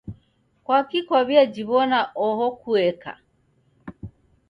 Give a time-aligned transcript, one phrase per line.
[0.65, 3.11] Kwaki kwaw'ajiw'ona oho kueka?